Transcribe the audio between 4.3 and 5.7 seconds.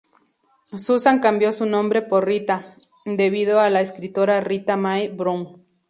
Rita Mae Brown.